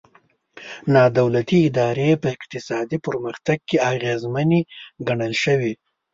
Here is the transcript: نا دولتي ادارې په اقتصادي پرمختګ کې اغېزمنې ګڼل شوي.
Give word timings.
نا 0.93 1.03
دولتي 1.19 1.57
ادارې 1.69 2.09
په 2.21 2.27
اقتصادي 2.37 2.97
پرمختګ 3.07 3.57
کې 3.69 3.77
اغېزمنې 3.91 4.61
ګڼل 5.07 5.33
شوي. 5.43 5.73